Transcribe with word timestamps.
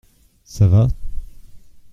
Ça 0.43 0.65
va? 0.67 0.87